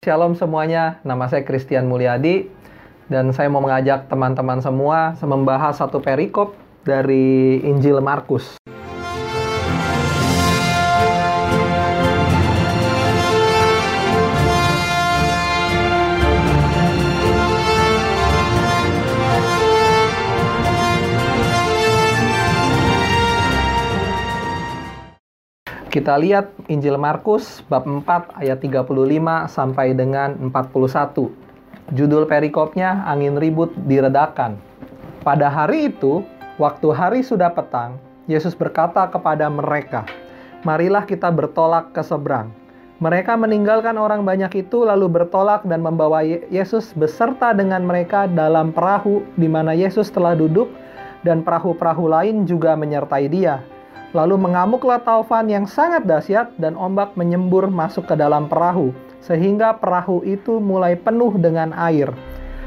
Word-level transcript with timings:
Shalom 0.00 0.32
semuanya, 0.32 0.96
nama 1.04 1.28
saya 1.28 1.44
Christian 1.44 1.84
Mulyadi 1.84 2.48
dan 3.12 3.36
saya 3.36 3.52
mau 3.52 3.60
mengajak 3.60 4.08
teman-teman 4.08 4.64
semua 4.64 5.12
membahas 5.20 5.76
satu 5.76 6.00
perikop 6.00 6.56
dari 6.88 7.60
Injil 7.60 8.00
Markus. 8.00 8.56
Kita 25.90 26.14
lihat 26.14 26.54
Injil 26.70 26.94
Markus 26.94 27.66
bab 27.66 27.82
4 27.82 28.38
ayat 28.38 28.62
35 28.62 28.94
sampai 29.50 29.90
dengan 29.90 30.38
41. 30.38 30.54
Judul 31.90 32.30
perikopnya 32.30 33.02
Angin 33.10 33.34
Ribut 33.34 33.74
Diredakan. 33.90 34.54
Pada 35.26 35.50
hari 35.50 35.90
itu, 35.90 36.22
waktu 36.62 36.94
hari 36.94 37.26
sudah 37.26 37.50
petang, 37.50 37.98
Yesus 38.30 38.54
berkata 38.54 39.10
kepada 39.10 39.50
mereka, 39.50 40.06
"Marilah 40.62 41.02
kita 41.10 41.26
bertolak 41.34 41.90
ke 41.90 42.06
seberang." 42.06 42.54
Mereka 43.02 43.34
meninggalkan 43.34 43.98
orang 43.98 44.22
banyak 44.22 44.62
itu 44.62 44.86
lalu 44.86 45.10
bertolak 45.10 45.66
dan 45.66 45.82
membawa 45.82 46.22
Yesus 46.54 46.94
beserta 46.94 47.50
dengan 47.50 47.82
mereka 47.82 48.30
dalam 48.30 48.70
perahu 48.70 49.26
di 49.34 49.50
mana 49.50 49.74
Yesus 49.74 50.06
telah 50.14 50.38
duduk 50.38 50.70
dan 51.26 51.42
perahu-perahu 51.42 52.06
lain 52.06 52.46
juga 52.46 52.78
menyertai 52.78 53.26
dia. 53.26 53.58
Lalu 54.10 54.42
mengamuklah 54.42 54.98
taufan 55.06 55.46
yang 55.46 55.70
sangat 55.70 56.02
dahsyat 56.02 56.58
dan 56.58 56.74
ombak 56.74 57.14
menyembur 57.14 57.70
masuk 57.70 58.10
ke 58.10 58.18
dalam 58.18 58.50
perahu, 58.50 58.90
sehingga 59.22 59.78
perahu 59.78 60.26
itu 60.26 60.58
mulai 60.58 60.98
penuh 60.98 61.38
dengan 61.38 61.70
air. 61.78 62.10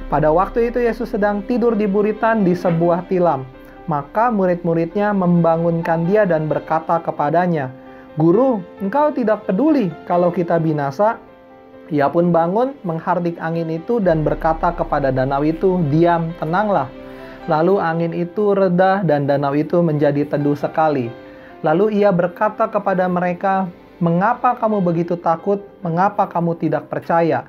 Pada 0.07 0.31
waktu 0.31 0.71
itu 0.71 0.79
Yesus 0.79 1.11
sedang 1.11 1.43
tidur 1.43 1.75
di 1.75 1.83
buritan 1.83 2.47
di 2.47 2.55
sebuah 2.55 3.11
tilam. 3.11 3.43
Maka 3.83 4.31
murid-muridnya 4.31 5.11
membangunkan 5.11 6.07
dia 6.07 6.23
dan 6.23 6.47
berkata 6.47 7.03
kepadanya, 7.03 7.67
Guru, 8.15 8.63
engkau 8.79 9.11
tidak 9.11 9.43
peduli 9.43 9.91
kalau 10.07 10.31
kita 10.31 10.55
binasa? 10.61 11.19
Ia 11.91 12.07
pun 12.07 12.31
bangun, 12.31 12.77
menghardik 12.87 13.35
angin 13.43 13.67
itu 13.67 13.99
dan 13.99 14.23
berkata 14.23 14.71
kepada 14.71 15.11
danau 15.11 15.43
itu, 15.43 15.83
Diam, 15.91 16.31
tenanglah. 16.39 16.87
Lalu 17.51 17.75
angin 17.81 18.13
itu 18.15 18.55
reda 18.55 19.03
dan 19.03 19.27
danau 19.27 19.51
itu 19.51 19.83
menjadi 19.83 20.23
teduh 20.23 20.55
sekali. 20.55 21.22
Lalu 21.63 22.03
ia 22.03 22.11
berkata 22.11 22.67
kepada 22.67 23.07
mereka, 23.07 23.71
"Mengapa 24.03 24.51
kamu 24.59 24.83
begitu 24.83 25.15
takut? 25.15 25.63
Mengapa 25.79 26.27
kamu 26.27 26.59
tidak 26.59 26.91
percaya?" 26.91 27.47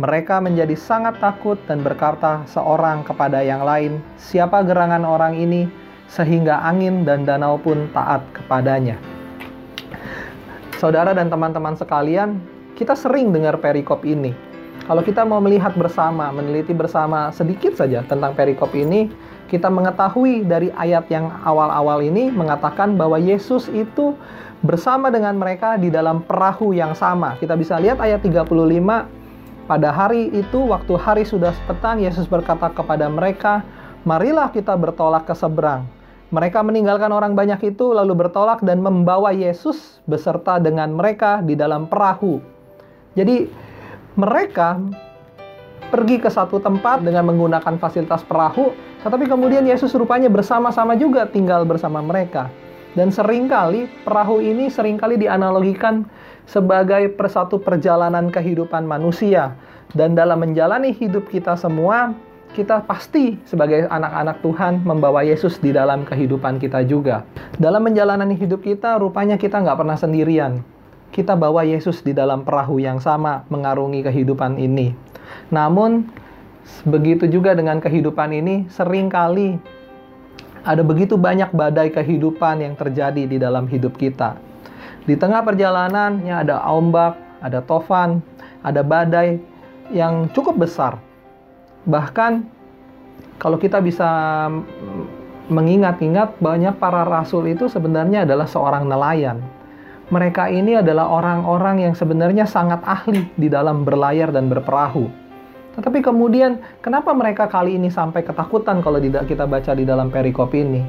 Mereka 0.00 0.40
menjadi 0.40 0.72
sangat 0.72 1.20
takut 1.20 1.60
dan 1.68 1.84
berkata 1.84 2.48
seorang 2.48 3.04
kepada 3.04 3.44
yang 3.44 3.60
lain, 3.60 4.00
"Siapa 4.16 4.64
gerangan 4.64 5.04
orang 5.04 5.36
ini 5.36 5.68
sehingga 6.08 6.64
angin 6.64 7.04
dan 7.04 7.28
danau 7.28 7.60
pun 7.60 7.92
taat 7.92 8.24
kepadanya?" 8.32 8.96
Saudara 10.80 11.12
dan 11.12 11.28
teman-teman 11.28 11.76
sekalian, 11.76 12.40
kita 12.72 12.96
sering 12.96 13.36
dengar 13.36 13.60
perikop 13.60 14.00
ini. 14.08 14.32
Kalau 14.82 14.98
kita 15.06 15.22
mau 15.22 15.38
melihat 15.38 15.78
bersama, 15.78 16.34
meneliti 16.34 16.74
bersama 16.74 17.30
sedikit 17.30 17.78
saja 17.78 18.02
tentang 18.02 18.34
perikop 18.34 18.74
ini, 18.74 19.06
kita 19.46 19.70
mengetahui 19.70 20.42
dari 20.42 20.74
ayat 20.74 21.06
yang 21.06 21.30
awal-awal 21.46 22.02
ini 22.02 22.34
mengatakan 22.34 22.98
bahwa 22.98 23.14
Yesus 23.14 23.70
itu 23.70 24.18
bersama 24.58 25.06
dengan 25.14 25.38
mereka 25.38 25.78
di 25.78 25.86
dalam 25.86 26.26
perahu 26.26 26.74
yang 26.74 26.98
sama. 26.98 27.38
Kita 27.38 27.54
bisa 27.54 27.78
lihat 27.78 28.02
ayat 28.02 28.26
35 28.26 28.48
pada 29.70 29.88
hari 29.94 30.34
itu 30.34 30.58
waktu 30.66 30.94
hari 30.98 31.22
sudah 31.22 31.54
petang 31.70 32.02
Yesus 32.02 32.26
berkata 32.26 32.66
kepada 32.74 33.06
mereka, 33.06 33.62
"Marilah 34.02 34.50
kita 34.50 34.74
bertolak 34.74 35.30
ke 35.30 35.34
seberang." 35.38 35.86
Mereka 36.34 36.58
meninggalkan 36.64 37.12
orang 37.12 37.36
banyak 37.38 37.76
itu 37.76 37.92
lalu 37.94 38.16
bertolak 38.16 38.64
dan 38.66 38.82
membawa 38.82 39.30
Yesus 39.30 40.00
beserta 40.10 40.58
dengan 40.58 40.90
mereka 40.96 41.38
di 41.44 41.54
dalam 41.54 41.86
perahu. 41.86 42.40
Jadi 43.12 43.46
mereka 44.14 44.76
pergi 45.92 46.16
ke 46.16 46.32
satu 46.32 46.56
tempat 46.56 47.04
dengan 47.04 47.28
menggunakan 47.28 47.76
fasilitas 47.76 48.24
perahu, 48.24 48.72
tetapi 49.04 49.28
kemudian 49.28 49.64
Yesus 49.68 49.92
rupanya 49.92 50.32
bersama-sama 50.32 50.96
juga 50.96 51.28
tinggal 51.28 51.68
bersama 51.68 52.00
mereka. 52.00 52.48
Dan 52.92 53.08
sering 53.08 53.48
kali 53.48 53.88
perahu 54.04 54.40
ini 54.44 54.68
sering 54.68 55.00
kali 55.00 55.16
dianalogikan 55.16 56.04
sebagai 56.44 57.12
persatu 57.16 57.56
perjalanan 57.60 58.28
kehidupan 58.28 58.84
manusia. 58.84 59.56
Dan 59.92 60.16
dalam 60.16 60.40
menjalani 60.40 60.92
hidup 60.96 61.28
kita 61.28 61.56
semua, 61.56 62.16
kita 62.52 62.84
pasti 62.84 63.40
sebagai 63.48 63.88
anak-anak 63.88 64.44
Tuhan 64.44 64.84
membawa 64.84 65.24
Yesus 65.24 65.56
di 65.60 65.72
dalam 65.72 66.04
kehidupan 66.04 66.60
kita 66.60 66.84
juga. 66.84 67.24
Dalam 67.56 67.84
menjalani 67.84 68.36
hidup 68.36 68.64
kita, 68.64 69.00
rupanya 69.00 69.40
kita 69.40 69.60
nggak 69.60 69.76
pernah 69.76 69.96
sendirian. 69.96 70.60
Kita 71.12 71.36
bawa 71.36 71.60
Yesus 71.62 72.00
di 72.00 72.16
dalam 72.16 72.40
perahu 72.40 72.80
yang 72.80 72.96
sama 72.96 73.44
mengarungi 73.52 74.00
kehidupan 74.00 74.56
ini. 74.56 74.96
Namun, 75.52 76.08
begitu 76.88 77.28
juga 77.28 77.52
dengan 77.52 77.84
kehidupan 77.84 78.32
ini, 78.32 78.64
sering 78.72 79.12
kali 79.12 79.60
ada 80.62 80.80
begitu 80.80 81.18
banyak 81.18 81.50
badai 81.52 81.90
kehidupan 81.92 82.64
yang 82.64 82.74
terjadi 82.78 83.28
di 83.28 83.36
dalam 83.36 83.68
hidup 83.68 83.98
kita. 83.98 84.38
Di 85.02 85.18
tengah 85.18 85.42
perjalanannya 85.42 86.32
ada 86.32 86.62
ombak, 86.70 87.18
ada 87.42 87.58
tofan, 87.60 88.22
ada 88.62 88.86
badai 88.86 89.42
yang 89.90 90.30
cukup 90.30 90.62
besar. 90.62 91.02
Bahkan 91.84 92.46
kalau 93.42 93.58
kita 93.58 93.82
bisa 93.82 94.06
mengingat-ingat 95.50 96.38
banyak 96.38 96.78
para 96.78 97.02
rasul 97.02 97.50
itu 97.50 97.66
sebenarnya 97.66 98.22
adalah 98.22 98.46
seorang 98.46 98.86
nelayan. 98.86 99.42
Mereka 100.10 100.50
ini 100.50 100.80
adalah 100.80 101.06
orang-orang 101.08 101.86
yang 101.86 101.94
sebenarnya 101.94 102.48
sangat 102.48 102.82
ahli 102.82 103.28
di 103.38 103.46
dalam 103.46 103.86
berlayar 103.86 104.34
dan 104.34 104.50
berperahu. 104.50 105.06
Tetapi 105.72 106.04
kemudian, 106.04 106.60
kenapa 106.84 107.16
mereka 107.16 107.48
kali 107.48 107.80
ini 107.80 107.88
sampai 107.88 108.20
ketakutan 108.26 108.84
kalau 108.84 109.00
tidak 109.00 109.24
kita 109.30 109.48
baca 109.48 109.72
di 109.72 109.88
dalam 109.88 110.12
perikop 110.12 110.52
ini? 110.52 110.84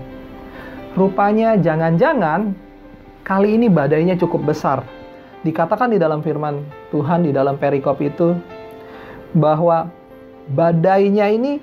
Rupanya 0.94 1.56
jangan-jangan 1.56 2.51
kali 3.24 3.56
ini 3.56 3.72
badainya 3.72 4.19
cukup 4.19 4.51
besar. 4.51 4.84
Dikatakan 5.44 5.91
di 5.91 6.00
dalam 6.00 6.19
firman 6.19 6.63
Tuhan 6.91 7.24
di 7.24 7.31
dalam 7.31 7.56
perikop 7.56 8.00
itu 8.03 8.35
bahwa 9.35 9.88
badainya 10.51 11.31
ini 11.31 11.59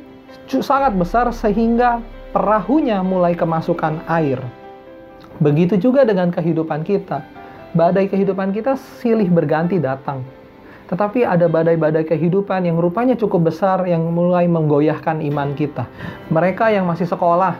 sangat 0.48 0.96
besar 0.96 1.28
sehingga 1.30 2.00
perahunya 2.32 3.04
mulai 3.04 3.36
kemasukan 3.36 4.04
air. 4.08 4.40
Begitu 5.40 5.80
juga 5.80 6.04
dengan 6.04 6.28
kehidupan 6.28 6.84
kita. 6.84 7.24
Badai 7.70 8.10
kehidupan 8.10 8.50
kita 8.50 8.74
silih 8.98 9.30
berganti 9.30 9.78
datang 9.78 10.22
tetapi 10.90 11.22
ada 11.22 11.46
badai-badai 11.46 12.02
kehidupan 12.02 12.66
yang 12.66 12.82
rupanya 12.82 13.14
cukup 13.14 13.54
besar 13.54 13.86
yang 13.86 14.10
mulai 14.10 14.50
menggoyahkan 14.50 15.22
iman 15.22 15.54
kita. 15.54 15.86
Mereka 16.34 16.74
yang 16.74 16.82
masih 16.82 17.06
sekolah, 17.06 17.54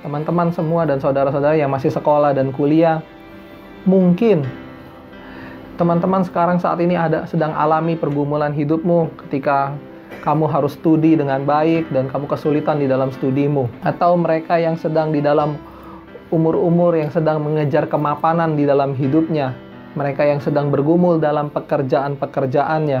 teman-teman 0.00 0.48
semua 0.48 0.88
dan 0.88 0.96
saudara-saudara 0.96 1.60
yang 1.60 1.68
masih 1.68 1.92
sekolah 1.92 2.32
dan 2.32 2.56
kuliah, 2.56 3.04
mungkin 3.84 4.48
teman-teman 5.76 6.24
sekarang 6.24 6.56
saat 6.56 6.80
ini 6.80 6.96
ada 6.96 7.28
sedang 7.28 7.52
alami 7.52 8.00
pergumulan 8.00 8.56
hidupmu 8.56 9.12
ketika 9.28 9.76
kamu 10.24 10.48
harus 10.48 10.76
studi 10.76 11.20
dengan 11.20 11.44
baik 11.44 11.92
dan 11.92 12.08
kamu 12.08 12.28
kesulitan 12.32 12.80
di 12.80 12.88
dalam 12.88 13.12
studimu 13.12 13.68
atau 13.84 14.16
mereka 14.16 14.56
yang 14.56 14.76
sedang 14.76 15.12
di 15.12 15.20
dalam 15.20 15.56
umur-umur 16.30 16.94
yang 16.94 17.10
sedang 17.10 17.42
mengejar 17.42 17.90
kemapanan 17.90 18.54
di 18.54 18.64
dalam 18.66 18.94
hidupnya 18.94 19.70
mereka 19.98 20.22
yang 20.22 20.38
sedang 20.38 20.70
bergumul 20.70 21.18
dalam 21.18 21.50
pekerjaan-pekerjaannya, 21.50 23.00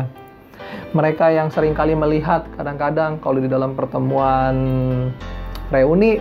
mereka 0.90 1.30
yang 1.30 1.46
sering 1.54 1.70
kali 1.70 1.94
melihat 1.94 2.46
kadang-kadang 2.58 3.22
kalau 3.22 3.38
di 3.38 3.46
dalam 3.46 3.78
pertemuan 3.78 4.56
reuni 5.70 6.18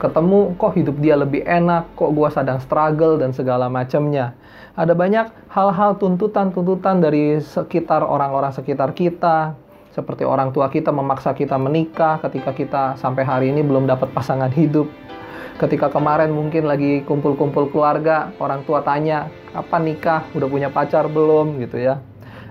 ketemu 0.00 0.56
kok 0.56 0.74
hidup 0.74 0.96
dia 0.98 1.14
lebih 1.14 1.44
enak, 1.44 1.92
kok 1.94 2.10
gua 2.16 2.32
sedang 2.32 2.58
struggle 2.58 3.20
dan 3.20 3.30
segala 3.36 3.68
macamnya. 3.70 4.32
Ada 4.74 4.96
banyak 4.96 5.52
hal-hal 5.52 6.00
tuntutan-tuntutan 6.00 7.04
dari 7.04 7.36
sekitar 7.38 8.00
orang-orang 8.00 8.50
sekitar 8.50 8.96
kita, 8.96 9.52
seperti 9.92 10.24
orang 10.24 10.50
tua 10.50 10.72
kita 10.72 10.88
memaksa 10.88 11.36
kita 11.36 11.60
menikah 11.60 12.16
ketika 12.26 12.50
kita 12.56 12.82
sampai 12.96 13.22
hari 13.22 13.46
ini 13.52 13.60
belum 13.60 13.86
dapat 13.86 14.10
pasangan 14.16 14.50
hidup 14.50 14.88
ketika 15.60 15.92
kemarin 15.92 16.32
mungkin 16.32 16.64
lagi 16.64 17.04
kumpul-kumpul 17.04 17.68
keluarga, 17.68 18.32
orang 18.40 18.64
tua 18.64 18.80
tanya, 18.80 19.28
kapan 19.52 19.82
nikah, 19.92 20.24
udah 20.32 20.48
punya 20.48 20.68
pacar 20.72 21.06
belum 21.06 21.60
gitu 21.60 21.76
ya. 21.80 22.00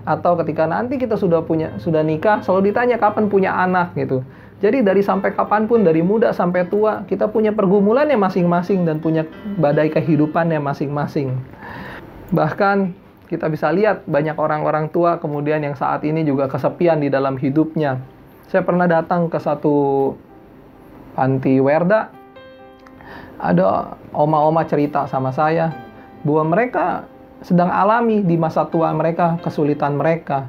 Atau 0.06 0.38
ketika 0.40 0.64
nanti 0.64 0.96
kita 0.96 1.18
sudah 1.18 1.44
punya 1.44 1.76
sudah 1.82 2.00
nikah, 2.00 2.40
selalu 2.40 2.72
ditanya 2.72 2.96
kapan 2.96 3.28
punya 3.28 3.52
anak 3.52 3.92
gitu. 3.98 4.24
Jadi 4.60 4.84
dari 4.84 5.00
sampai 5.00 5.32
kapan 5.32 5.64
pun, 5.64 5.80
dari 5.80 6.04
muda 6.04 6.36
sampai 6.36 6.68
tua, 6.68 7.08
kita 7.08 7.32
punya 7.32 7.48
pergumulannya 7.56 8.20
masing-masing 8.20 8.84
dan 8.84 9.00
punya 9.00 9.24
badai 9.56 9.88
kehidupannya 9.88 10.60
masing-masing. 10.60 11.32
Bahkan 12.28 12.92
kita 13.32 13.48
bisa 13.48 13.72
lihat 13.72 14.04
banyak 14.04 14.36
orang-orang 14.36 14.92
tua 14.92 15.16
kemudian 15.16 15.64
yang 15.64 15.78
saat 15.78 16.04
ini 16.04 16.26
juga 16.28 16.50
kesepian 16.50 17.00
di 17.00 17.08
dalam 17.08 17.40
hidupnya. 17.40 18.04
Saya 18.52 18.66
pernah 18.66 18.84
datang 18.84 19.32
ke 19.32 19.38
satu 19.40 20.12
panti 21.16 21.56
Werda, 21.62 22.12
ada 23.40 23.96
oma-oma 24.12 24.62
cerita 24.68 25.08
sama 25.08 25.32
saya 25.32 25.72
bahwa 26.22 26.52
mereka 26.52 27.08
sedang 27.40 27.72
alami 27.72 28.20
di 28.20 28.36
masa 28.36 28.68
tua 28.68 28.92
mereka 28.92 29.40
kesulitan 29.40 29.96
mereka, 29.96 30.44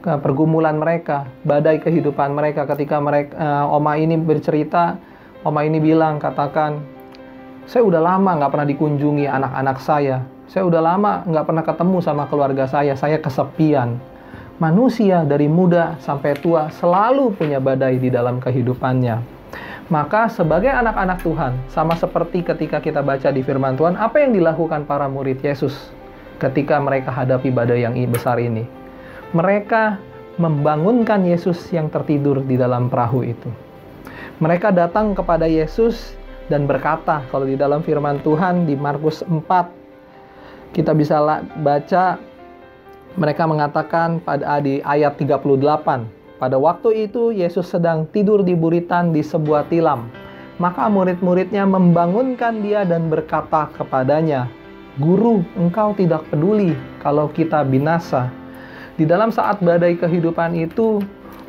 pergumulan 0.00 0.80
mereka, 0.80 1.28
badai 1.44 1.78
kehidupan 1.78 2.32
mereka 2.32 2.64
ketika 2.64 2.96
mereka 2.98 3.36
uh, 3.36 3.76
oma 3.76 4.00
ini 4.00 4.16
bercerita, 4.16 4.96
oma 5.44 5.60
ini 5.62 5.76
bilang 5.78 6.16
katakan 6.16 6.80
saya 7.68 7.86
udah 7.86 8.02
lama 8.02 8.40
nggak 8.42 8.50
pernah 8.50 8.68
dikunjungi 8.68 9.26
anak-anak 9.28 9.78
saya. 9.78 10.24
Saya 10.50 10.66
udah 10.66 10.82
lama 10.82 11.22
nggak 11.24 11.44
pernah 11.46 11.64
ketemu 11.64 11.98
sama 12.02 12.24
keluarga 12.26 12.64
saya. 12.66 12.98
Saya 12.98 13.22
kesepian. 13.22 13.96
Manusia 14.58 15.24
dari 15.24 15.46
muda 15.46 15.96
sampai 16.02 16.38
tua 16.38 16.70
selalu 16.70 17.34
punya 17.34 17.62
badai 17.62 17.98
di 17.98 18.10
dalam 18.12 18.38
kehidupannya. 18.42 19.41
Maka 19.92 20.32
sebagai 20.32 20.72
anak-anak 20.72 21.20
Tuhan, 21.20 21.52
sama 21.68 21.92
seperti 21.92 22.40
ketika 22.40 22.80
kita 22.80 23.04
baca 23.04 23.28
di 23.28 23.44
firman 23.44 23.76
Tuhan, 23.76 24.00
apa 24.00 24.24
yang 24.24 24.32
dilakukan 24.32 24.88
para 24.88 25.04
murid 25.10 25.44
Yesus 25.44 25.92
ketika 26.40 26.80
mereka 26.80 27.12
hadapi 27.12 27.52
badai 27.52 27.84
yang 27.84 27.94
besar 28.08 28.40
ini? 28.40 28.64
Mereka 29.36 30.00
membangunkan 30.40 31.28
Yesus 31.28 31.60
yang 31.76 31.92
tertidur 31.92 32.40
di 32.40 32.56
dalam 32.56 32.88
perahu 32.88 33.20
itu. 33.20 33.48
Mereka 34.40 34.72
datang 34.72 35.12
kepada 35.12 35.44
Yesus 35.44 36.16
dan 36.48 36.64
berkata 36.64 37.22
kalau 37.28 37.44
di 37.44 37.54
dalam 37.54 37.84
firman 37.84 38.20
Tuhan 38.24 38.64
di 38.64 38.74
Markus 38.74 39.20
4 39.24 40.72
kita 40.72 40.96
bisa 40.96 41.20
baca 41.60 42.16
mereka 43.12 43.44
mengatakan 43.44 44.18
pada 44.24 44.56
di 44.64 44.80
ayat 44.80 45.20
38 45.20 46.21
pada 46.42 46.58
waktu 46.58 47.06
itu 47.06 47.30
Yesus 47.30 47.70
sedang 47.70 48.10
tidur 48.10 48.42
di 48.42 48.58
buritan 48.58 49.14
di 49.14 49.22
sebuah 49.22 49.70
tilam 49.70 50.10
maka 50.58 50.90
murid-muridnya 50.90 51.62
membangunkan 51.62 52.58
dia 52.66 52.82
dan 52.82 53.06
berkata 53.06 53.70
kepadanya 53.78 54.50
Guru, 55.00 55.40
engkau 55.56 55.96
tidak 55.96 56.28
peduli 56.28 56.76
kalau 57.00 57.32
kita 57.32 57.64
binasa. 57.64 58.28
Di 58.92 59.08
dalam 59.08 59.32
saat 59.32 59.64
badai 59.64 59.96
kehidupan 59.96 60.52
itu, 60.52 61.00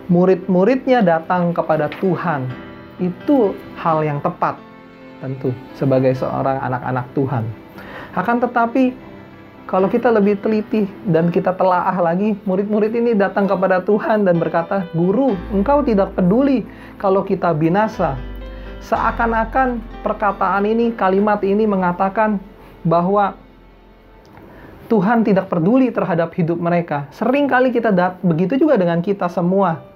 murid-muridnya 0.07 1.03
datang 1.03 1.51
kepada 1.51 1.91
Tuhan. 1.99 2.47
Itu 3.03 3.51
hal 3.75 4.07
yang 4.07 4.23
tepat 4.23 4.55
tentu 5.19 5.51
sebagai 5.75 6.15
seorang 6.15 6.55
anak-anak 6.55 7.03
Tuhan. 7.11 7.43
Akan 8.15 8.39
tetapi 8.39 8.95
kalau 9.73 9.89
kita 9.89 10.13
lebih 10.13 10.37
teliti 10.37 10.85
dan 11.01 11.33
kita 11.33 11.49
telaah 11.57 11.97
lagi, 11.97 12.37
murid-murid 12.45 12.93
ini 12.93 13.17
datang 13.17 13.49
kepada 13.49 13.81
Tuhan 13.81 14.21
dan 14.21 14.37
berkata, 14.37 14.85
"Guru, 14.93 15.33
engkau 15.49 15.81
tidak 15.81 16.13
peduli 16.13 16.61
kalau 17.01 17.25
kita 17.25 17.49
binasa." 17.57 18.13
Seakan-akan 18.85 19.81
perkataan 20.05 20.69
ini, 20.69 20.93
kalimat 20.93 21.41
ini 21.41 21.65
mengatakan 21.65 22.37
bahwa 22.85 23.33
Tuhan 24.93 25.25
tidak 25.25 25.49
peduli 25.49 25.89
terhadap 25.89 26.29
hidup 26.37 26.61
mereka. 26.61 27.09
Sering 27.09 27.49
kali 27.49 27.73
kita 27.73 27.89
begitu 28.21 28.53
juga 28.61 28.77
dengan 28.77 29.01
kita 29.01 29.25
semua 29.25 29.89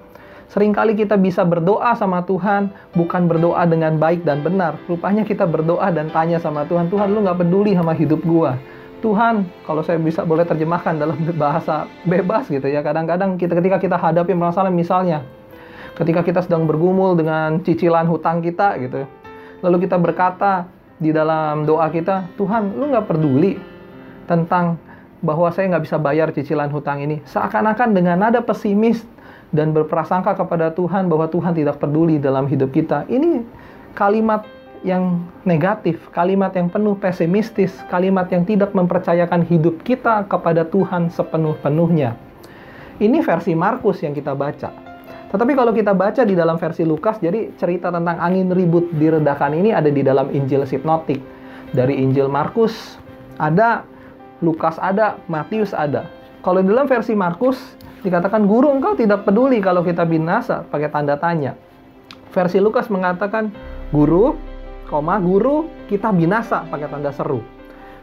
Seringkali 0.47 0.95
kita 0.95 1.19
bisa 1.19 1.43
berdoa 1.43 1.91
sama 1.99 2.23
Tuhan, 2.23 2.71
bukan 2.95 3.27
berdoa 3.27 3.67
dengan 3.67 3.99
baik 3.99 4.23
dan 4.23 4.39
benar. 4.39 4.79
Rupanya 4.87 5.27
kita 5.27 5.43
berdoa 5.43 5.91
dan 5.91 6.07
tanya 6.07 6.39
sama 6.39 6.63
Tuhan, 6.63 6.87
Tuhan 6.87 7.11
lu 7.11 7.19
nggak 7.19 7.43
peduli 7.43 7.75
sama 7.75 7.91
hidup 7.91 8.23
gua. 8.23 8.55
Tuhan, 8.97 9.45
kalau 9.69 9.85
saya 9.85 10.01
bisa 10.01 10.25
boleh 10.25 10.41
terjemahkan 10.41 10.97
dalam 10.97 11.17
bahasa 11.37 11.85
bebas 12.03 12.49
gitu 12.49 12.65
ya. 12.65 12.81
Kadang-kadang 12.81 13.37
kita 13.37 13.53
ketika 13.57 13.77
kita 13.77 13.97
hadapi 13.97 14.33
masalah 14.33 14.73
misalnya, 14.73 15.21
ketika 15.93 16.25
kita 16.25 16.41
sedang 16.41 16.65
bergumul 16.65 17.13
dengan 17.13 17.61
cicilan 17.61 18.09
hutang 18.09 18.41
kita 18.41 18.77
gitu. 18.81 19.05
Lalu 19.61 19.89
kita 19.89 19.97
berkata 19.97 20.69
di 20.97 21.13
dalam 21.13 21.65
doa 21.65 21.89
kita, 21.93 22.29
Tuhan, 22.37 22.73
lu 22.73 22.89
nggak 22.89 23.05
peduli 23.05 23.57
tentang 24.25 24.81
bahwa 25.21 25.49
saya 25.53 25.73
nggak 25.73 25.83
bisa 25.85 25.97
bayar 25.97 26.29
cicilan 26.33 26.69
hutang 26.69 27.01
ini. 27.01 27.21
Seakan-akan 27.25 27.93
dengan 27.93 28.17
nada 28.17 28.41
pesimis 28.41 29.01
dan 29.53 29.73
berprasangka 29.73 30.37
kepada 30.37 30.73
Tuhan 30.73 31.09
bahwa 31.09 31.29
Tuhan 31.29 31.53
tidak 31.53 31.81
peduli 31.81 32.17
dalam 32.17 32.45
hidup 32.49 32.73
kita. 32.73 33.05
Ini 33.09 33.45
kalimat 33.97 34.56
yang 34.85 35.25
negatif, 35.45 35.97
kalimat 36.13 36.53
yang 36.53 36.69
penuh 36.69 36.97
pesimistis, 36.97 37.73
kalimat 37.89 38.29
yang 38.29 38.45
tidak 38.45 38.73
mempercayakan 38.73 39.45
hidup 39.45 39.81
kita 39.81 40.25
kepada 40.29 40.65
Tuhan 40.67 41.09
sepenuh-penuhnya. 41.09 42.17
Ini 42.97 43.21
versi 43.21 43.53
Markus 43.53 44.01
yang 44.01 44.17
kita 44.17 44.33
baca. 44.33 44.69
Tetapi 45.27 45.53
kalau 45.53 45.75
kita 45.75 45.91
baca 45.91 46.23
di 46.23 46.33
dalam 46.33 46.55
versi 46.55 46.87
Lukas, 46.87 47.19
jadi 47.19 47.51
cerita 47.59 47.91
tentang 47.91 48.17
angin 48.17 48.49
ribut 48.53 48.89
diredakan 48.95 49.59
ini 49.59 49.75
ada 49.75 49.91
di 49.91 50.01
dalam 50.01 50.31
Injil 50.33 50.63
Sipnotik. 50.63 51.19
Dari 51.75 51.99
Injil 51.99 52.31
Markus 52.31 52.95
ada, 53.37 53.83
Lukas 54.39 54.79
ada, 54.79 55.19
Matius 55.27 55.75
ada. 55.75 56.07
Kalau 56.41 56.63
di 56.63 56.71
dalam 56.71 56.87
versi 56.87 57.11
Markus, 57.11 57.77
Dikatakan 58.07 58.45
guru 58.45 58.71
engkau 58.71 58.93
tidak 58.93 59.25
peduli 59.25 59.57
kalau 59.57 59.81
kita 59.81 60.05
binasa 60.05 60.61
pakai 60.69 60.87
tanda 60.93 61.17
tanya. 61.17 61.57
Versi 62.29 62.61
Lukas 62.61 62.87
mengatakan 62.93 63.49
guru, 63.89 64.37
koma 64.87 65.19
guru 65.21 65.67
kita 65.91 66.09
binasa 66.15 66.63
pakai 66.67 66.87
tanda 66.87 67.11
seru. 67.11 67.43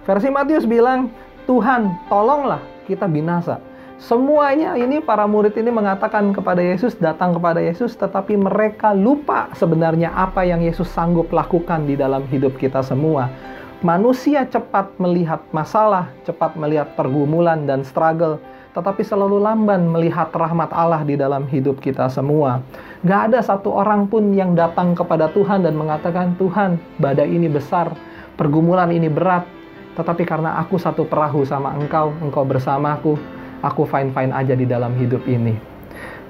Versi 0.04 0.28
Matius 0.28 0.68
bilang 0.68 1.08
Tuhan 1.48 1.96
tolonglah 2.12 2.60
kita 2.84 3.08
binasa. 3.08 3.60
Semuanya 3.96 4.76
ini 4.76 5.00
para 5.00 5.24
murid 5.24 5.56
ini 5.56 5.70
mengatakan 5.72 6.34
kepada 6.34 6.60
Yesus, 6.60 6.98
datang 6.98 7.32
kepada 7.40 7.62
Yesus, 7.62 7.96
tetapi 7.96 8.36
mereka 8.36 8.92
lupa 8.92 9.48
sebenarnya 9.56 10.12
apa 10.12 10.44
yang 10.44 10.60
Yesus 10.60 10.90
sanggup 10.92 11.32
lakukan 11.32 11.88
di 11.88 11.96
dalam 11.96 12.26
hidup 12.28 12.58
kita 12.60 12.84
semua. 12.84 13.32
Manusia 13.80 14.44
cepat 14.44 14.92
melihat 15.00 15.40
masalah, 15.54 16.10
cepat 16.26 16.52
melihat 16.58 16.92
pergumulan 16.98 17.64
dan 17.64 17.80
struggle, 17.80 18.36
tetapi 18.74 19.06
selalu 19.06 19.38
lamban 19.38 19.86
melihat 19.86 20.34
rahmat 20.34 20.74
Allah 20.74 21.06
di 21.06 21.14
dalam 21.14 21.46
hidup 21.46 21.78
kita 21.78 22.10
semua. 22.10 22.60
Gak 23.04 23.20
ada 23.28 23.44
satu 23.44 23.68
orang 23.68 24.08
pun 24.08 24.32
yang 24.32 24.56
datang 24.56 24.96
kepada 24.96 25.28
Tuhan 25.28 25.60
dan 25.60 25.76
mengatakan, 25.76 26.40
Tuhan, 26.40 26.80
badai 26.96 27.28
ini 27.28 27.52
besar, 27.52 27.92
pergumulan 28.40 28.88
ini 28.88 29.12
berat, 29.12 29.44
tetapi 29.92 30.24
karena 30.24 30.56
aku 30.56 30.80
satu 30.80 31.04
perahu 31.04 31.44
sama 31.44 31.76
engkau, 31.76 32.16
engkau 32.24 32.48
bersamaku, 32.48 33.20
aku 33.60 33.84
fine-fine 33.84 34.32
aja 34.32 34.56
di 34.56 34.64
dalam 34.64 34.96
hidup 34.96 35.20
ini. 35.28 35.52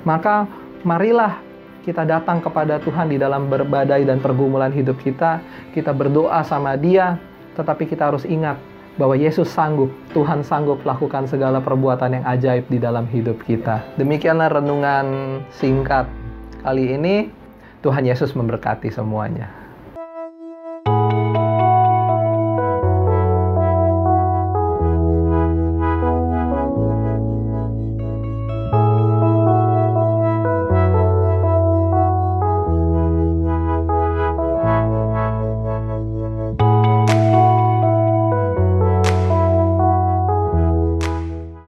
Maka 0.03 0.51
marilah 0.83 1.39
kita 1.87 2.03
datang 2.03 2.43
kepada 2.43 2.83
Tuhan 2.83 3.07
di 3.07 3.23
dalam 3.23 3.47
berbadai 3.47 4.03
dan 4.03 4.19
pergumulan 4.19 4.75
hidup 4.75 4.99
kita, 4.99 5.39
kita 5.71 5.95
berdoa 5.95 6.43
sama 6.43 6.75
dia, 6.75 7.23
tetapi 7.55 7.87
kita 7.87 8.11
harus 8.11 8.27
ingat 8.27 8.59
bahwa 8.99 9.15
Yesus 9.15 9.47
sanggup, 9.47 9.95
Tuhan 10.11 10.43
sanggup 10.43 10.83
lakukan 10.83 11.31
segala 11.31 11.63
perbuatan 11.63 12.19
yang 12.19 12.25
ajaib 12.27 12.67
di 12.67 12.83
dalam 12.83 13.07
hidup 13.15 13.39
kita. 13.47 13.83
Demikianlah 13.95 14.59
renungan 14.59 15.39
singkat 15.55 16.24
kali 16.65 16.97
ini. 16.97 17.29
Tuhan 17.85 18.09
Yesus 18.09 18.33
memberkati 18.33 18.89
semuanya. 18.89 19.64